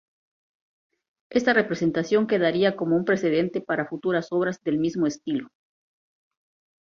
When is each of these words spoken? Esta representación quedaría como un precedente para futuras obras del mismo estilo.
Esta 1.31 1.53
representación 1.53 2.25
quedaría 2.25 2.75
como 2.75 2.95
un 2.95 3.05
precedente 3.05 3.61
para 3.61 3.85
futuras 3.87 4.29
obras 4.31 4.59
del 4.63 4.79
mismo 4.79 5.05
estilo. 5.05 5.49